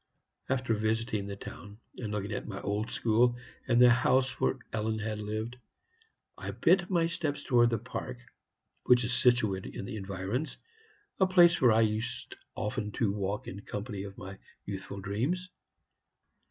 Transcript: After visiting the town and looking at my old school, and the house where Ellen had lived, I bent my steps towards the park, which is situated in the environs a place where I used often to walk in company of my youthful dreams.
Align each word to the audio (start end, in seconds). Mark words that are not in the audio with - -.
After 0.49 0.73
visiting 0.73 1.27
the 1.27 1.35
town 1.35 1.79
and 1.97 2.11
looking 2.11 2.31
at 2.31 2.47
my 2.47 2.59
old 2.61 2.89
school, 2.89 3.37
and 3.67 3.79
the 3.79 3.91
house 3.91 4.41
where 4.41 4.57
Ellen 4.73 4.97
had 4.97 5.19
lived, 5.19 5.57
I 6.39 6.49
bent 6.49 6.89
my 6.89 7.05
steps 7.05 7.43
towards 7.43 7.69
the 7.69 7.77
park, 7.77 8.17
which 8.85 9.03
is 9.03 9.13
situated 9.13 9.75
in 9.75 9.85
the 9.85 9.97
environs 9.97 10.57
a 11.19 11.27
place 11.27 11.61
where 11.61 11.71
I 11.71 11.81
used 11.81 12.35
often 12.55 12.91
to 12.93 13.11
walk 13.13 13.47
in 13.47 13.61
company 13.61 14.01
of 14.01 14.17
my 14.17 14.39
youthful 14.65 15.01
dreams. 15.01 15.51